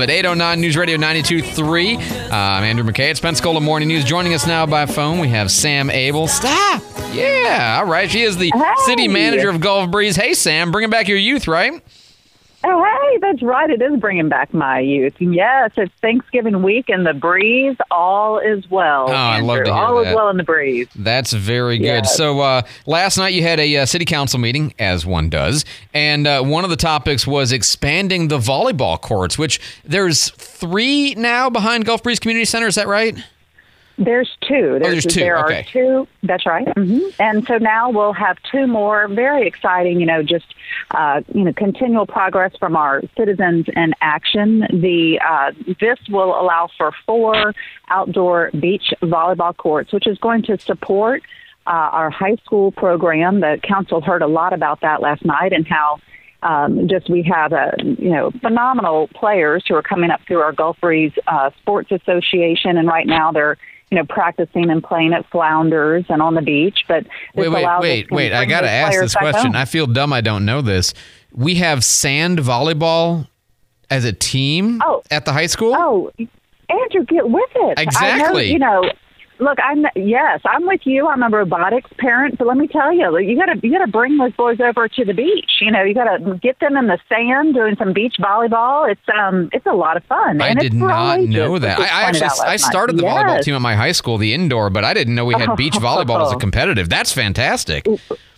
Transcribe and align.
it. 0.00 0.10
809 0.10 0.60
News 0.60 0.76
Radio 0.76 0.96
92.3. 0.96 1.98
Uh, 2.30 2.34
I'm 2.34 2.64
Andrew 2.64 2.84
McKay. 2.90 3.10
It's 3.10 3.20
Pensacola 3.20 3.60
Morning 3.60 3.88
News. 3.88 4.04
Joining 4.04 4.32
us 4.34 4.46
now 4.46 4.64
by 4.64 4.86
phone, 4.86 5.18
we 5.18 5.28
have 5.28 5.50
Sam 5.50 5.90
Abell. 5.90 6.28
Stop! 6.28 6.82
Yeah, 7.12 7.78
all 7.80 7.86
right. 7.90 8.10
She 8.10 8.22
is 8.22 8.36
the 8.38 8.50
Hey. 8.54 8.74
city 8.86 9.08
manager 9.08 9.50
of 9.50 9.60
Gulf 9.60 9.90
Breeze. 9.90 10.16
Hey, 10.16 10.32
Sam, 10.34 10.70
bringing 10.72 10.88
back 10.90 11.08
your 11.08 11.18
youth, 11.18 11.46
right? 11.46 11.82
Oh, 12.64 12.84
hey, 12.84 13.18
that's 13.18 13.42
right. 13.42 13.68
It 13.70 13.82
is 13.82 13.98
bringing 13.98 14.28
back 14.28 14.54
my 14.54 14.78
youth. 14.78 15.14
Yes, 15.18 15.72
it's 15.76 15.92
Thanksgiving 16.00 16.62
week 16.62 16.88
and 16.88 17.04
the 17.04 17.12
breeze. 17.12 17.76
All 17.90 18.38
is 18.38 18.68
well. 18.70 19.06
Oh, 19.10 19.12
I 19.12 19.40
love 19.40 19.58
to 19.64 19.64
hear 19.64 19.72
All 19.74 19.96
that. 20.02 20.10
is 20.10 20.14
well 20.16 20.28
in 20.28 20.36
the 20.36 20.44
breeze. 20.44 20.86
That's 20.94 21.32
very 21.32 21.78
good. 21.78 21.84
Yes. 22.04 22.16
So 22.16 22.40
uh, 22.40 22.62
last 22.86 23.18
night 23.18 23.34
you 23.34 23.42
had 23.42 23.58
a 23.58 23.78
uh, 23.78 23.86
city 23.86 24.04
council 24.04 24.38
meeting, 24.38 24.74
as 24.78 25.04
one 25.04 25.28
does, 25.28 25.64
and 25.92 26.26
uh, 26.26 26.42
one 26.42 26.62
of 26.64 26.70
the 26.70 26.76
topics 26.76 27.26
was 27.26 27.50
expanding 27.52 28.28
the 28.28 28.38
volleyball 28.38 29.00
courts, 29.00 29.36
which 29.36 29.60
there's 29.84 30.30
three 30.30 31.14
now 31.16 31.50
behind 31.50 31.84
Gulf 31.84 32.02
Breeze 32.02 32.20
Community 32.20 32.44
Center. 32.44 32.66
Is 32.68 32.76
that 32.76 32.86
right? 32.88 33.16
There's 33.98 34.30
two. 34.48 34.74
Oh, 34.76 34.78
there's 34.78 35.04
two. 35.04 35.20
There 35.20 35.38
Okay. 35.44 35.60
are 35.60 35.62
two. 35.64 36.08
That's 36.22 36.46
right. 36.46 36.66
hmm 36.76 37.00
And 37.18 37.46
so 37.46 37.58
now 37.58 37.90
we'll 37.90 38.12
have 38.14 38.38
two 38.50 38.66
more. 38.66 39.06
Very 39.08 39.46
exciting. 39.46 40.00
You 40.00 40.06
know, 40.06 40.22
just 40.22 40.46
uh, 40.92 41.20
you 41.34 41.44
know, 41.44 41.52
continual 41.52 42.06
progress 42.06 42.52
from 42.58 42.74
our 42.76 43.02
citizens 43.16 43.66
in 43.76 43.94
action. 44.00 44.60
The 44.72 45.20
uh, 45.26 45.52
this 45.80 45.98
will 46.08 46.38
allow 46.40 46.68
for 46.76 46.92
four 47.06 47.54
outdoor 47.88 48.50
beach 48.58 48.92
volleyball 49.02 49.56
courts, 49.56 49.92
which 49.92 50.06
is 50.06 50.18
going 50.18 50.42
to 50.44 50.58
support 50.58 51.22
uh, 51.66 51.70
our 51.70 52.10
high 52.10 52.36
school 52.44 52.72
program. 52.72 53.40
The 53.40 53.60
council 53.62 54.00
heard 54.00 54.22
a 54.22 54.26
lot 54.26 54.52
about 54.52 54.80
that 54.80 55.00
last 55.02 55.24
night 55.24 55.52
and 55.52 55.66
how 55.66 56.00
um, 56.42 56.88
just 56.88 57.08
we 57.08 57.22
have 57.22 57.52
a 57.52 57.74
you 57.80 58.10
know 58.10 58.32
phenomenal 58.40 59.08
players 59.14 59.64
who 59.68 59.74
are 59.76 59.82
coming 59.82 60.10
up 60.10 60.20
through 60.26 60.40
our 60.40 60.52
Gulf 60.52 60.76
Breeze 60.80 61.12
uh, 61.28 61.50
Sports 61.60 61.92
Association, 61.92 62.78
and 62.78 62.88
right 62.88 63.06
now 63.06 63.30
they're 63.30 63.58
you 63.92 63.98
know 63.98 64.06
practicing 64.06 64.70
and 64.70 64.82
playing 64.82 65.12
at 65.12 65.28
Flounders 65.30 66.06
and 66.08 66.22
on 66.22 66.34
the 66.34 66.40
beach. 66.40 66.78
But 66.88 67.06
Wait, 67.34 67.50
wait, 67.50 67.66
wait, 67.80 68.10
wait. 68.10 68.32
I 68.32 68.46
got 68.46 68.62
to 68.62 68.70
ask 68.70 68.98
this 68.98 69.14
question. 69.14 69.48
home. 69.52 69.56
I 69.56 69.66
feel 69.66 69.86
dumb 69.86 70.14
I 70.14 70.22
don't 70.22 70.46
know 70.46 70.62
this. 70.62 70.94
We 71.30 71.56
have 71.56 71.84
sand 71.84 72.38
volleyball 72.38 73.28
as 73.90 74.06
a 74.06 74.12
team 74.14 74.80
Oh. 74.82 75.02
at 75.10 75.26
the 75.26 75.32
high 75.34 75.46
school? 75.46 75.74
Oh, 75.76 76.10
Andrew, 76.70 77.04
get 77.04 77.28
with 77.28 77.50
it. 77.54 77.78
I 77.78 77.82
know, 77.84 77.88
Exactly. 77.88 78.50
you 78.50 78.58
know, 78.58 78.90
look, 79.42 79.58
I'm 79.62 79.84
yes, 79.94 80.40
I'm 80.44 80.66
with 80.66 80.80
you. 80.84 81.08
I'm 81.08 81.22
a 81.22 81.28
robotics 81.28 81.90
parent, 81.98 82.38
but 82.38 82.46
let 82.46 82.56
me 82.56 82.68
tell 82.68 82.92
you, 82.92 83.18
you 83.18 83.36
got 83.36 83.46
to 83.46 83.60
you 83.62 83.72
got 83.72 83.84
to 83.84 83.90
bring 83.90 84.16
those 84.16 84.32
boys 84.32 84.60
over 84.60 84.88
to 84.88 85.04
the 85.04 85.12
beach. 85.12 85.50
You 85.60 85.70
know, 85.70 85.82
you 85.82 85.94
got 85.94 86.16
to 86.16 86.38
get 86.38 86.58
them 86.60 86.76
in 86.76 86.86
the 86.86 86.98
sand 87.08 87.54
doing 87.54 87.76
some 87.76 87.92
beach 87.92 88.16
volleyball. 88.18 88.90
It's 88.90 89.00
um, 89.18 89.50
it's 89.52 89.66
a 89.66 89.72
lot 89.72 89.96
of 89.96 90.04
fun. 90.04 90.40
I 90.40 90.48
and 90.48 90.58
did 90.58 90.72
it's 90.72 90.80
for 90.80 90.90
all 90.90 91.18
not 91.18 91.28
know 91.28 91.58
that. 91.58 91.80
I, 91.80 91.84
I 91.84 92.02
actually 92.04 92.28
I 92.46 92.56
started 92.56 92.96
the 92.96 93.02
volleyball 93.02 93.42
team 93.42 93.54
at 93.54 93.60
my 93.60 93.74
high 93.74 93.92
school, 93.92 94.18
the 94.18 94.32
indoor, 94.32 94.70
but 94.70 94.84
I 94.84 94.94
didn't 94.94 95.14
know 95.14 95.24
we 95.24 95.34
had 95.34 95.56
beach 95.56 95.74
volleyball 95.74 96.24
as 96.24 96.32
a 96.32 96.36
competitive. 96.36 96.88
That's 96.88 97.12
fantastic. 97.12 97.86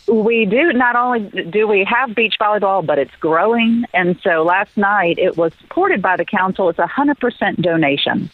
We 0.06 0.44
do 0.44 0.72
not 0.74 0.96
only 0.96 1.20
do 1.44 1.66
we 1.66 1.82
have 1.84 2.14
beach 2.14 2.34
volleyball, 2.38 2.84
but 2.84 2.98
it's 2.98 3.14
growing. 3.20 3.84
And 3.94 4.20
so 4.22 4.42
last 4.42 4.76
night 4.76 5.18
it 5.18 5.38
was 5.38 5.52
supported 5.60 6.02
by 6.02 6.16
the 6.16 6.26
council. 6.26 6.68
It's 6.68 6.78
a 6.78 6.86
hundred 6.86 7.18
percent 7.18 7.62
donation. 7.62 8.30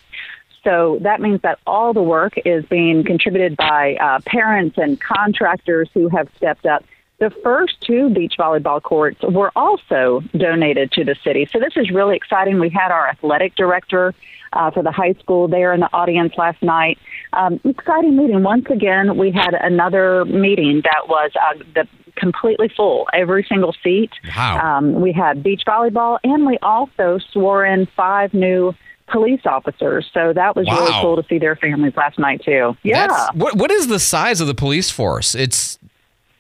So 0.62 0.98
that 1.03 1.20
means 1.20 1.41
that 1.42 1.58
all 1.66 1.92
the 1.92 2.03
work 2.03 2.34
is 2.44 2.64
being 2.66 3.05
contributed 3.05 3.56
by 3.56 3.97
uh, 3.97 4.20
parents 4.27 4.77
and 4.78 5.00
contractors 5.00 5.89
who 5.94 6.08
have 6.08 6.28
stepped 6.36 6.66
up. 6.66 6.84
The 7.19 7.31
first 7.43 7.81
two 7.82 8.09
beach 8.10 8.34
volleyball 8.38 8.82
courts 8.82 9.20
were 9.22 9.53
also 9.54 10.22
donated 10.37 10.91
to 10.93 11.04
the 11.04 11.15
city. 11.22 11.47
So 11.53 11.59
this 11.59 11.75
is 11.76 11.91
really 11.91 12.16
exciting. 12.16 12.59
We 12.59 12.70
had 12.70 12.91
our 12.91 13.09
athletic 13.09 13.54
director 13.56 14.15
uh, 14.54 14.70
for 14.70 14.82
the 14.82 14.91
high 14.91 15.12
school 15.15 15.47
there 15.47 15.72
in 15.75 15.81
the 15.81 15.93
audience 15.93 16.32
last 16.38 16.62
night. 16.62 16.99
Um, 17.34 17.60
exciting 17.65 18.16
meeting. 18.16 18.43
Once 18.43 18.66
again, 18.70 19.19
we 19.19 19.31
had 19.31 19.54
another 19.54 20.25
meeting 20.25 20.81
that 20.84 21.09
was 21.09 21.31
uh, 21.37 21.62
the 21.75 21.87
completely 22.16 22.70
full, 22.75 23.09
every 23.12 23.44
single 23.49 23.75
seat. 23.82 24.10
Wow. 24.37 24.78
Um, 24.78 25.00
we 25.00 25.12
had 25.12 25.43
beach 25.43 25.62
volleyball, 25.66 26.19
and 26.25 26.47
we 26.47 26.59
also 26.62 27.19
swore 27.32 27.65
in 27.65 27.87
five 27.97 28.34
new 28.34 28.75
police 29.10 29.41
officers. 29.44 30.09
So 30.12 30.32
that 30.32 30.56
was 30.56 30.66
really 30.66 30.93
cool 31.00 31.16
to 31.21 31.26
see 31.28 31.38
their 31.38 31.56
families 31.56 31.97
last 31.97 32.19
night 32.19 32.43
too. 32.44 32.76
Yeah. 32.82 33.06
That's, 33.09 33.34
what 33.34 33.56
what 33.56 33.71
is 33.71 33.87
the 33.88 33.98
size 33.98 34.41
of 34.41 34.47
the 34.47 34.54
police 34.54 34.91
force? 34.91 35.34
It's 35.34 35.78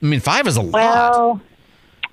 I 0.02 0.06
mean, 0.06 0.20
five 0.20 0.46
is 0.46 0.56
a 0.56 0.62
lot. 0.62 0.72
Well, 0.72 1.40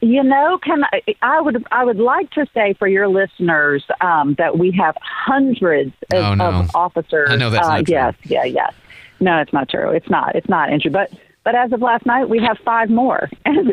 you 0.02 0.24
know, 0.24 0.60
can 0.60 0.84
I, 0.92 1.02
I 1.22 1.42
would 1.42 1.66
I 1.72 1.84
would 1.84 1.98
like 2.00 2.30
to 2.32 2.46
say 2.54 2.74
for 2.74 2.88
your 2.88 3.08
listeners 3.08 3.84
um, 4.02 4.36
that 4.38 4.58
we 4.58 4.72
have 4.72 4.96
hundreds 5.02 5.94
of, 6.14 6.24
Oh, 6.24 6.34
no. 6.36 6.46
of 6.46 6.76
officers. 6.76 7.30
I 7.32 7.36
know 7.36 7.50
that's 7.50 7.68
uh, 7.68 7.78
not 7.78 7.86
true. 7.86 7.94
Yes, 7.96 8.16
yeah, 8.24 8.44
yes. 8.44 8.74
No, 9.20 9.40
it's 9.40 9.54
not 9.54 9.70
true. 9.70 9.90
It's 9.90 10.10
not. 10.10 10.36
It's 10.36 10.48
not, 10.48 10.70
Andrew. 10.70 10.92
But 10.92 11.12
but 11.48 11.56
as 11.56 11.72
of 11.72 11.82
last 11.82 12.06
night, 12.06 12.28
we 12.28 12.40
have 12.40 12.58
five 12.66 12.90
more. 12.90 13.30
and 13.46 13.70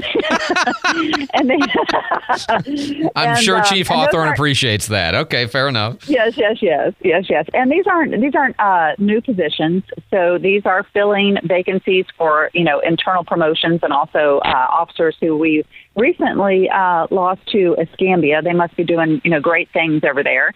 they, 1.50 1.58
I'm 3.16 3.30
and, 3.30 3.38
sure 3.42 3.56
uh, 3.56 3.64
Chief 3.64 3.88
Hawthorne 3.88 4.28
appreciates 4.28 4.86
that. 4.86 5.16
Okay, 5.16 5.48
fair 5.48 5.66
enough. 5.66 6.08
Yes, 6.08 6.36
yes, 6.36 6.58
yes, 6.62 6.92
yes, 7.02 7.24
yes. 7.28 7.46
And 7.52 7.72
these 7.72 7.84
aren't 7.88 8.20
these 8.20 8.36
aren't 8.36 8.54
uh, 8.60 8.92
new 8.98 9.20
positions. 9.20 9.82
So 10.08 10.38
these 10.38 10.64
are 10.66 10.86
filling 10.92 11.38
vacancies 11.42 12.06
for 12.16 12.48
you 12.54 12.62
know 12.62 12.78
internal 12.78 13.24
promotions 13.24 13.80
and 13.82 13.92
also 13.92 14.38
uh, 14.44 14.66
officers 14.70 15.16
who 15.20 15.36
we 15.36 15.64
recently 15.96 16.70
uh, 16.70 17.08
lost 17.10 17.40
to 17.48 17.74
Escambia. 17.80 18.40
They 18.40 18.52
must 18.52 18.76
be 18.76 18.84
doing 18.84 19.20
you 19.24 19.32
know 19.32 19.40
great 19.40 19.68
things 19.72 20.04
over 20.08 20.22
there. 20.22 20.52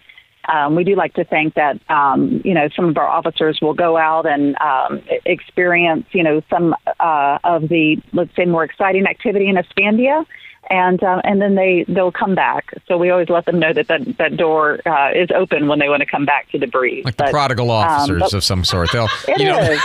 Um, 0.51 0.75
we 0.75 0.83
do 0.83 0.95
like 0.95 1.13
to 1.13 1.23
think 1.23 1.53
that 1.55 1.79
um, 1.89 2.41
you 2.43 2.53
know 2.53 2.69
some 2.75 2.85
of 2.85 2.97
our 2.97 3.07
officers 3.07 3.59
will 3.61 3.73
go 3.73 3.97
out 3.97 4.25
and 4.25 4.55
um, 4.61 5.01
experience 5.25 6.05
you 6.11 6.23
know 6.23 6.41
some 6.49 6.75
uh, 6.99 7.37
of 7.43 7.69
the 7.69 7.97
let's 8.13 8.35
say 8.35 8.45
more 8.45 8.63
exciting 8.63 9.05
activity 9.05 9.47
in 9.47 9.57
Escambia 9.57 10.25
and 10.69 11.01
uh, 11.03 11.21
and 11.23 11.41
then 11.41 11.55
they 11.55 11.85
they'll 11.87 12.11
come 12.11 12.35
back. 12.35 12.73
So 12.87 12.97
we 12.97 13.09
always 13.09 13.29
let 13.29 13.45
them 13.45 13.59
know 13.59 13.73
that 13.73 13.87
that, 13.87 14.17
that 14.17 14.37
door 14.37 14.79
uh, 14.85 15.11
is 15.15 15.29
open 15.35 15.67
when 15.67 15.79
they 15.79 15.89
want 15.89 16.01
to 16.01 16.05
come 16.05 16.25
back 16.25 16.49
to 16.51 16.59
the 16.59 16.67
breeze. 16.67 17.05
Like 17.05 17.17
the 17.17 17.25
But, 17.25 17.31
prodigal 17.31 17.71
um, 17.71 17.87
officers 17.87 18.19
but- 18.21 18.33
of 18.33 18.43
some 18.43 18.63
sort. 18.63 18.91
They'll 18.91 19.07
you 19.37 19.45
know 19.45 19.59
is. 19.59 19.81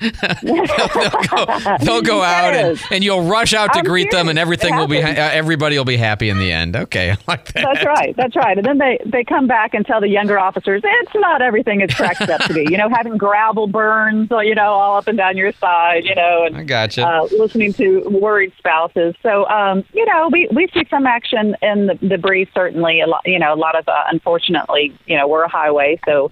they'll 0.42 0.66
go, 0.66 1.76
they'll 1.80 2.02
go 2.02 2.22
out 2.22 2.54
and, 2.54 2.80
and 2.90 3.04
you'll 3.04 3.22
rush 3.24 3.54
out 3.54 3.72
to 3.72 3.80
I'm 3.80 3.84
greet 3.84 4.10
them 4.10 4.28
and 4.28 4.38
everything 4.38 4.76
will 4.76 4.86
be 4.86 5.00
ha- 5.00 5.08
uh, 5.10 5.30
everybody 5.32 5.76
will 5.76 5.84
be 5.84 5.96
happy 5.96 6.28
in 6.28 6.38
the 6.38 6.52
end. 6.52 6.76
Okay, 6.76 7.10
I 7.12 7.16
like 7.26 7.52
that. 7.52 7.62
That's 7.74 7.86
right. 7.86 8.16
That's 8.16 8.36
right. 8.36 8.56
And 8.56 8.66
then 8.66 8.78
they 8.78 8.98
they 9.06 9.24
come 9.24 9.46
back 9.46 9.74
and 9.74 9.84
tell 9.86 10.00
the 10.00 10.08
younger 10.08 10.38
officers 10.38 10.82
it's 10.84 11.14
not 11.14 11.42
everything 11.42 11.80
it's 11.80 11.94
cracked 11.94 12.22
up 12.22 12.40
to 12.42 12.54
be. 12.54 12.66
You 12.70 12.76
know, 12.78 12.88
having 12.88 13.16
gravel 13.16 13.66
burns, 13.66 14.28
you 14.30 14.54
know, 14.54 14.72
all 14.72 14.96
up 14.98 15.08
and 15.08 15.16
down 15.18 15.36
your 15.36 15.52
side. 15.52 16.04
You 16.04 16.14
know, 16.14 16.44
and 16.46 16.56
I 16.56 16.64
gotcha. 16.64 17.06
uh, 17.06 17.22
listening 17.36 17.72
to 17.74 18.00
worried 18.08 18.52
spouses. 18.58 19.14
So, 19.22 19.46
um, 19.48 19.84
you 20.00 20.06
know, 20.06 20.30
we, 20.32 20.48
we 20.50 20.66
see 20.72 20.86
some 20.88 21.06
action 21.06 21.54
in 21.60 21.98
the, 22.00 22.16
breeze, 22.16 22.48
certainly. 22.54 23.02
A 23.02 23.06
lot, 23.06 23.20
you 23.26 23.38
know, 23.38 23.52
a 23.52 23.54
lot 23.54 23.78
of, 23.78 23.86
uh, 23.86 24.04
unfortunately, 24.10 24.96
you 25.06 25.14
know, 25.14 25.28
we're 25.28 25.42
a 25.42 25.48
highway, 25.48 26.00
so 26.06 26.30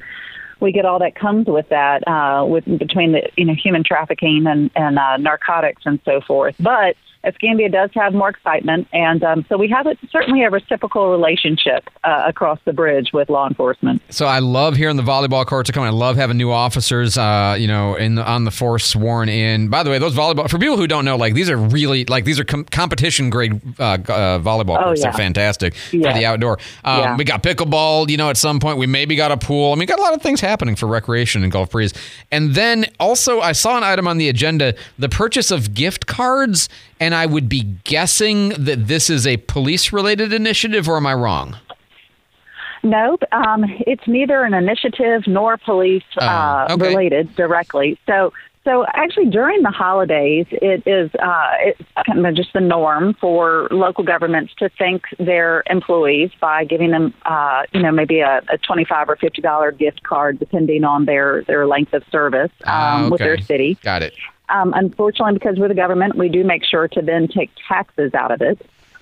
we 0.61 0.73
get 0.73 0.87
all 0.87 0.99
that 1.01 1.15
comes 1.15 1.47
with 1.47 1.69
that, 1.69 2.03
uh, 2.09 2.47
with 2.47 2.65
between 2.79 3.13
the, 3.13 3.29
you 3.37 3.45
know, 3.45 3.55
human 3.55 3.85
trafficking 3.85 4.47
and, 4.47 4.71
and 4.75 4.99
uh, 4.99 5.19
narcotics 5.19 5.83
and 5.85 6.01
so 6.07 6.23
forth. 6.23 6.55
But 6.59 6.97
Escambia 7.25 7.69
does 7.69 7.91
have 7.95 8.15
more 8.15 8.29
excitement, 8.29 8.87
and 8.93 9.23
um, 9.25 9.45
so 9.49 9.57
we 9.59 9.69
have 9.69 9.87
a, 9.87 9.97
certainly 10.11 10.45
a 10.45 10.51
reciprocal 10.51 11.11
relationship 11.11 11.89
uh, 12.05 12.25
across 12.27 12.59
the 12.65 12.73
bridge 12.73 13.11
with 13.13 13.29
law 13.29 13.47
enforcement. 13.49 14.01
So 14.11 14.27
I 14.27 14.39
love 14.39 14.77
hearing 14.77 14.97
the 14.97 15.03
volleyball 15.03 15.45
courts 15.45 15.69
are 15.69 15.73
coming. 15.73 15.89
I 15.89 15.93
love 15.93 16.17
having 16.17 16.37
new 16.37 16.51
officers, 16.51 17.19
uh, 17.19 17.57
you 17.59 17.67
know, 17.67 17.97
in 17.97 18.15
the, 18.15 18.25
on 18.25 18.45
the 18.45 18.51
force 18.53 18.85
sworn 18.85 19.29
in. 19.29 19.69
By 19.69 19.83
the 19.83 19.91
way, 19.91 19.99
those 19.99 20.15
volleyball 20.15 20.49
for 20.49 20.59
people 20.59 20.77
who 20.77 20.87
don't 20.87 21.05
know, 21.05 21.17
like 21.17 21.35
these 21.35 21.51
are 21.51 21.57
really 21.57 22.05
like 22.05 22.25
these 22.25 22.39
are 22.39 22.45
com- 22.45 22.65
competition 22.65 23.31
grade 23.31 23.61
uh, 23.81 23.83
uh, 23.83 23.99
volleyball 24.39 24.79
Oh, 24.79 24.85
courts. 24.85 25.03
They're 25.03 25.11
yeah. 25.11 25.17
fantastic 25.17 25.75
for 25.75 25.97
the 25.99 26.25
outdoor. 26.25 26.59
Um, 26.85 26.99
Yeah. 27.01 27.17
We 27.17 27.25
got 27.25 27.43
pickleball. 27.43 28.09
You 28.11 28.17
know, 28.17 28.31
at 28.31 28.37
some 28.37 28.61
point 28.61 28.79
we 28.79 28.87
maybe 28.87 29.17
got 29.17 29.33
a 29.33 29.37
pool. 29.37 29.73
I 29.73 29.77
mean, 29.77 29.87
got 29.87 29.99
a 29.99 30.03
lot 30.03 30.15
of 30.15 30.23
things 30.23 30.41
happening 30.41 30.77
for 30.77 30.87
recreation 30.87 31.43
in 31.43 31.51
Gulf 31.51 31.71
Breeze. 31.71 31.93
And 32.31 32.55
then 32.55 32.87
also, 33.01 33.41
I 33.41 33.53
saw 33.53 33.77
an 33.77 33.83
item 33.83 34.07
on 34.07 34.19
the 34.19 34.29
agenda: 34.29 34.75
the 34.99 35.09
purchase 35.09 35.51
of 35.51 35.75
gift 35.75 36.07
cards. 36.07 36.69
And 37.01 37.15
I 37.15 37.27
would 37.27 37.49
be 37.49 37.63
guessing 37.85 38.51
that 38.51 38.87
this 38.89 39.09
is 39.09 39.27
a 39.27 39.37
police 39.39 39.93
related 39.93 40.33
initiative, 40.33 40.89
or 40.89 40.97
am 40.97 41.07
I 41.07 41.15
wrong? 41.15 41.57
Nope. 42.83 43.23
Um, 43.33 43.65
it's 43.87 44.07
neither 44.07 44.45
an 44.45 44.55
initiative 44.55 45.23
nor 45.27 45.57
police 45.57 46.05
uh, 46.21 46.67
Oh, 46.69 46.75
okay. 46.75 46.89
related 46.89 47.35
directly. 47.35 47.99
So, 48.07 48.33
so 48.65 48.85
actually, 48.95 49.31
during 49.31 49.63
the 49.63 49.71
holidays, 49.71 50.47
it 50.51 50.87
is 50.87 51.11
uh, 51.15 51.51
it's 51.61 51.81
kind 52.07 52.25
of 52.27 52.35
just 52.35 52.53
the 52.53 52.61
norm 52.61 53.15
for 53.15 53.67
local 53.71 54.05
governments 54.05 54.53
to 54.59 54.69
thank 54.79 55.05
their 55.19 55.63
employees 55.71 56.31
by 56.41 56.65
giving 56.65 56.91
them, 56.91 57.15
uh, 57.25 57.63
you 57.73 57.81
know, 57.83 57.91
maybe 57.91 58.21
a, 58.21 58.43
a 58.49 58.59
twenty-five 58.59 59.09
or 59.09 59.17
fifty 59.17 59.41
dollar 59.41 59.73
gift 59.73 60.03
card, 60.03 60.39
depending 60.39 60.85
on 60.85 61.05
their 61.07 61.45
their 61.45 61.67
length 61.67 61.95
of 61.95 62.03
service 62.13 62.51
um, 62.65 62.69
Ah, 62.75 63.09
with 63.11 63.21
their 63.21 63.41
city. 63.41 63.79
Got 63.83 64.03
it. 64.03 64.15
Um, 64.51 64.73
unfortunately, 64.75 65.35
because 65.35 65.59
we're 65.59 65.69
the 65.69 65.75
government, 65.75 66.17
we 66.17 66.29
do 66.29 66.45
make 66.45 66.65
sure 66.65 66.89
to 66.89 67.03
then 67.03 67.29
take 67.29 67.51
taxes 67.69 68.15
out 68.15 68.31
of 68.31 68.41
it. 68.41 68.59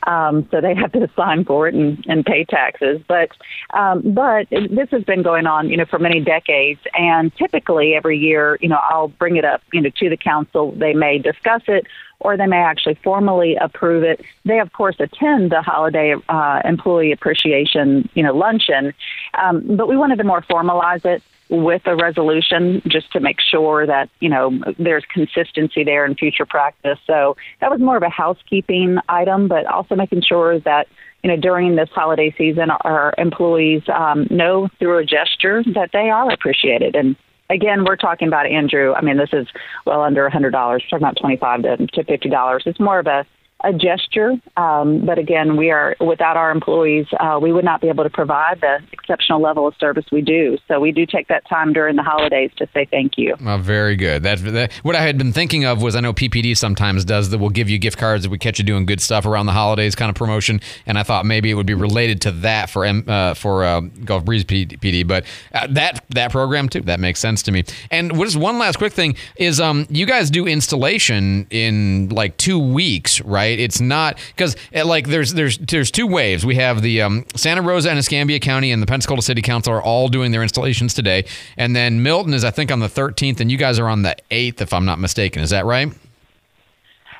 Um, 0.06 0.48
so 0.50 0.60
they 0.60 0.74
have 0.74 0.92
to 0.92 1.10
sign 1.16 1.44
for 1.44 1.66
it 1.68 1.74
and, 1.74 2.04
and 2.08 2.24
pay 2.24 2.44
taxes. 2.44 3.00
But 3.06 3.30
um, 3.74 4.02
but 4.14 4.48
this 4.50 4.88
has 4.90 5.04
been 5.04 5.22
going 5.22 5.46
on, 5.46 5.68
you 5.68 5.76
know, 5.76 5.84
for 5.84 5.98
many 5.98 6.20
decades. 6.20 6.80
And 6.94 7.34
typically 7.36 7.94
every 7.94 8.18
year, 8.18 8.58
you 8.60 8.68
know, 8.68 8.80
I'll 8.88 9.08
bring 9.08 9.36
it 9.36 9.44
up, 9.44 9.62
you 9.72 9.80
know, 9.80 9.90
to 9.96 10.08
the 10.08 10.16
council. 10.16 10.72
They 10.72 10.94
may 10.94 11.18
discuss 11.18 11.62
it 11.66 11.86
or 12.20 12.36
they 12.36 12.46
may 12.46 12.58
actually 12.58 12.94
formally 12.94 13.56
approve 13.56 14.02
it. 14.02 14.24
They, 14.44 14.58
of 14.60 14.72
course, 14.72 14.96
attend 14.98 15.52
the 15.52 15.60
holiday 15.60 16.14
uh, 16.28 16.62
employee 16.64 17.12
appreciation, 17.12 18.08
you 18.14 18.22
know, 18.22 18.34
luncheon. 18.34 18.94
Um, 19.34 19.76
but 19.76 19.86
we 19.86 19.96
wanted 19.96 20.16
to 20.16 20.24
more 20.24 20.40
formalize 20.40 21.04
it 21.04 21.22
with 21.48 21.82
a 21.86 21.96
resolution 21.96 22.82
just 22.86 23.12
to 23.12 23.20
make 23.20 23.40
sure 23.40 23.86
that 23.86 24.08
you 24.20 24.28
know 24.28 24.58
there's 24.78 25.04
consistency 25.12 25.84
there 25.84 26.04
in 26.04 26.14
future 26.14 26.46
practice. 26.46 26.98
So 27.06 27.36
that 27.60 27.70
was 27.70 27.80
more 27.80 27.96
of 27.96 28.02
a 28.02 28.08
housekeeping 28.08 28.98
item, 29.08 29.48
but 29.48 29.66
also 29.66 29.94
making 29.94 30.22
sure 30.22 30.58
that 30.60 30.88
you 31.22 31.30
know 31.30 31.36
during 31.36 31.76
this 31.76 31.88
holiday 31.94 32.34
season 32.36 32.70
our 32.70 33.14
employees 33.18 33.82
um, 33.88 34.26
know 34.30 34.68
through 34.78 34.98
a 34.98 35.04
gesture 35.04 35.62
that 35.74 35.90
they 35.92 36.10
are 36.10 36.30
appreciated 36.30 36.96
and. 36.96 37.16
Again, 37.48 37.84
we're 37.84 37.94
talking 37.94 38.26
about 38.26 38.46
Andrew. 38.46 38.92
I 38.92 39.02
mean, 39.02 39.18
this 39.18 39.28
is 39.32 39.46
well 39.84 40.02
under 40.02 40.26
a 40.26 40.32
hundred 40.32 40.50
dollars. 40.50 40.82
Talking 40.90 41.04
about 41.04 41.16
twenty-five 41.16 41.62
to, 41.62 41.76
to 41.76 42.02
fifty 42.02 42.28
dollars. 42.28 42.64
It's 42.66 42.80
more 42.80 42.98
of 42.98 43.06
a 43.06 43.24
a 43.66 43.72
gesture. 43.72 44.34
Um, 44.56 45.04
but 45.04 45.18
again, 45.18 45.56
we 45.56 45.70
are 45.70 45.96
without 46.00 46.36
our 46.36 46.50
employees, 46.50 47.06
uh, 47.18 47.38
we 47.42 47.52
would 47.52 47.64
not 47.64 47.80
be 47.80 47.88
able 47.88 48.04
to 48.04 48.10
provide 48.10 48.60
the 48.60 48.78
exceptional 48.92 49.40
level 49.40 49.66
of 49.66 49.74
service 49.80 50.04
we 50.12 50.22
do. 50.22 50.56
So 50.68 50.78
we 50.78 50.92
do 50.92 51.04
take 51.04 51.28
that 51.28 51.48
time 51.48 51.72
during 51.72 51.96
the 51.96 52.02
holidays 52.02 52.50
to 52.58 52.68
say 52.72 52.86
thank 52.90 53.18
you. 53.18 53.34
Well, 53.42 53.58
very 53.58 53.96
good. 53.96 54.22
That, 54.22 54.38
that 54.38 54.72
what 54.82 54.94
I 54.94 55.02
had 55.02 55.18
been 55.18 55.32
thinking 55.32 55.64
of 55.64 55.82
was 55.82 55.96
I 55.96 56.00
know 56.00 56.12
PPD 56.12 56.56
sometimes 56.56 57.04
does 57.04 57.30
that. 57.30 57.38
We'll 57.38 57.50
give 57.50 57.68
you 57.68 57.78
gift 57.78 57.98
cards 57.98 58.24
if 58.24 58.30
we 58.30 58.38
catch 58.38 58.58
you 58.58 58.64
doing 58.64 58.86
good 58.86 59.00
stuff 59.00 59.26
around 59.26 59.46
the 59.46 59.52
holidays, 59.52 59.94
kind 59.94 60.10
of 60.10 60.14
promotion. 60.14 60.60
And 60.86 60.98
I 60.98 61.02
thought 61.02 61.26
maybe 61.26 61.50
it 61.50 61.54
would 61.54 61.66
be 61.66 61.74
related 61.74 62.20
to 62.22 62.30
that 62.32 62.70
for 62.70 62.86
uh, 62.86 63.34
for 63.34 63.64
uh, 63.64 63.80
Gulf 63.80 64.24
Breeze 64.24 64.44
PD. 64.44 65.06
But 65.06 65.24
uh, 65.52 65.66
that 65.70 66.04
that 66.10 66.30
program 66.30 66.68
too, 66.68 66.82
that 66.82 67.00
makes 67.00 67.18
sense 67.18 67.42
to 67.44 67.52
me. 67.52 67.64
And 67.90 68.14
just 68.14 68.36
one 68.36 68.58
last 68.58 68.76
quick 68.76 68.92
thing 68.92 69.16
is, 69.36 69.60
um, 69.60 69.86
you 69.90 70.06
guys 70.06 70.30
do 70.30 70.46
installation 70.46 71.46
in 71.50 72.10
like 72.10 72.36
two 72.36 72.58
weeks, 72.58 73.20
right? 73.22 73.55
Right? 73.56 73.64
It's 73.64 73.80
not 73.80 74.18
because 74.34 74.56
eh, 74.72 74.82
like 74.82 75.08
there's 75.08 75.34
there's 75.34 75.58
there's 75.58 75.90
two 75.90 76.06
waves. 76.06 76.44
We 76.44 76.56
have 76.56 76.82
the 76.82 77.02
um, 77.02 77.24
Santa 77.34 77.62
Rosa 77.62 77.90
and 77.90 77.98
Escambia 77.98 78.38
County 78.38 78.72
and 78.72 78.82
the 78.82 78.86
Pensacola 78.86 79.22
City 79.22 79.42
Council 79.42 79.72
are 79.72 79.82
all 79.82 80.08
doing 80.08 80.32
their 80.32 80.42
installations 80.42 80.94
today, 80.94 81.24
and 81.56 81.74
then 81.74 82.02
Milton 82.02 82.34
is 82.34 82.44
I 82.44 82.50
think 82.50 82.70
on 82.70 82.80
the 82.80 82.88
13th, 82.88 83.40
and 83.40 83.50
you 83.50 83.56
guys 83.56 83.78
are 83.78 83.88
on 83.88 84.02
the 84.02 84.16
8th, 84.30 84.60
if 84.60 84.72
I'm 84.72 84.84
not 84.84 84.98
mistaken. 84.98 85.42
Is 85.42 85.50
that 85.50 85.64
right? 85.64 85.92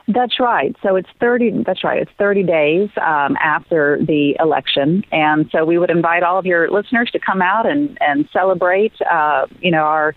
That's 0.09 0.39
right. 0.39 0.77
So 0.85 0.95
it's 0.95 1.09
30, 1.19 1.65
that's 1.67 1.83
right. 1.83 2.01
It's 2.01 2.13
30 2.17 2.45
days 2.45 2.89
um, 2.97 3.37
after 3.43 3.99
the 4.01 4.37
election. 4.39 5.03
And 5.11 5.51
so 5.51 5.65
we 5.65 5.79
would 5.79 5.91
invite 5.91 6.23
all 6.23 6.39
of 6.39 6.47
your 6.47 6.71
listeners 6.71 7.11
to 7.11 7.19
come 7.19 7.43
out 7.43 7.67
and, 7.67 7.99
and 8.01 8.29
celebrate, 8.33 8.93
uh, 9.03 9.47
you 9.61 9.73
know, 9.73 9.83
our, 9.83 10.15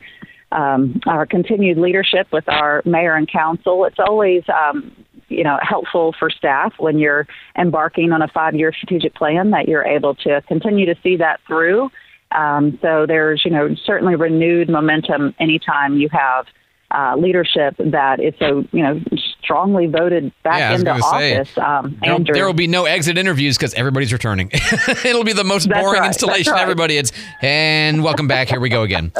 um, 0.51 1.01
our 1.07 1.25
continued 1.25 1.80
leadership 1.80 2.27
with 2.31 2.48
our 2.48 2.83
mayor 2.86 3.16
and 3.16 3.27
council. 3.27 3.83
It's 3.86 3.98
always, 3.98 4.44
um, 4.50 4.92
you 5.29 5.43
know 5.43 5.57
helpful 5.61 6.13
for 6.17 6.29
staff 6.29 6.73
when 6.77 6.99
you're 6.99 7.27
embarking 7.57 8.11
on 8.11 8.21
a 8.21 8.27
five 8.27 8.55
year 8.55 8.73
strategic 8.73 9.15
plan 9.15 9.51
that 9.51 9.67
you're 9.67 9.85
able 9.85 10.15
to 10.15 10.41
continue 10.47 10.85
to 10.85 10.95
see 11.01 11.15
that 11.17 11.39
through. 11.47 11.89
Um, 12.31 12.77
so 12.81 13.05
there's 13.07 13.43
you 13.45 13.51
know 13.51 13.75
certainly 13.85 14.15
renewed 14.15 14.69
momentum 14.69 15.33
anytime 15.39 15.97
you 15.97 16.09
have 16.11 16.45
uh, 16.91 17.15
leadership 17.17 17.75
that 17.77 18.19
is 18.19 18.33
so 18.39 18.65
you 18.71 18.83
know 18.83 19.01
strongly 19.41 19.88
voted 19.88 20.31
back 20.44 20.59
yeah, 20.59 20.75
into 20.75 20.91
office. 20.91 21.57
Um, 21.57 21.97
there, 22.01 22.19
there, 22.33 22.45
will 22.45 22.53
be 22.53 22.68
no 22.68 22.86
exit 22.86 23.18
interviews 23.18 23.57
because 23.57 23.74
everybody's 23.74 24.13
returning. 24.13 24.50
It'll 25.06 25.24
be 25.24 25.33
the 25.33 25.44
most 25.44 25.69
that's 25.69 25.81
boring 25.81 26.01
right, 26.01 26.07
installation. 26.07 26.53
Right. 26.53 26.62
Everybody, 26.62 26.97
it's 26.97 27.12
and 27.41 28.03
welcome 28.03 28.27
back. 28.27 28.50
Here 28.50 28.59
we 28.59 28.69
go 28.69 28.83
again. 28.83 29.12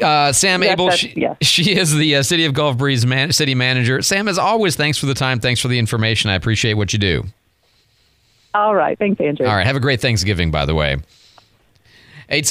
Uh, 0.00 0.32
Sam 0.32 0.62
yes, 0.62 0.74
Abell, 0.74 0.90
she, 0.90 1.14
yes. 1.16 1.36
she, 1.40 1.76
is 1.76 1.94
the 1.94 2.16
uh, 2.16 2.22
City 2.22 2.44
of 2.44 2.54
Gulf 2.54 2.78
Breeze 2.78 3.06
man, 3.06 3.32
city 3.32 3.54
manager. 3.54 4.02
Sam, 4.02 4.28
as 4.28 4.38
always, 4.38 4.76
thanks 4.76 4.98
for 4.98 5.06
the 5.06 5.14
time. 5.14 5.40
Thanks 5.40 5.60
for 5.60 5.68
the 5.68 5.78
information. 5.78 6.30
I 6.30 6.34
appreciate 6.34 6.74
what 6.74 6.92
you 6.92 6.98
do. 6.98 7.24
All 8.54 8.74
right, 8.74 8.98
thanks, 8.98 9.20
Andrew. 9.20 9.46
All 9.46 9.56
right, 9.56 9.66
have 9.66 9.76
a 9.76 9.80
great 9.80 10.00
Thanksgiving, 10.00 10.50
by 10.50 10.64
the 10.64 10.74
way. 10.74 10.98
Eight 12.28 12.46